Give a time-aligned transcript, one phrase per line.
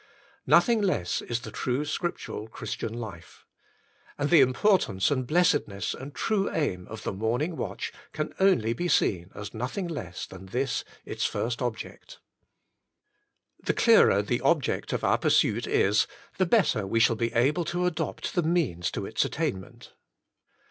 [0.47, 3.45] Nothing less is the true scriptural Christian life.
[4.17, 8.73] And the importance and blessed ness and true aim of the morning watch can only
[8.73, 10.85] be seen as nothing less than this is
[11.17, 12.19] its first object.
[13.63, 16.07] The clearer the object of our pursuit is,
[16.39, 19.93] the better we shall be able to adapt the means to its attainment.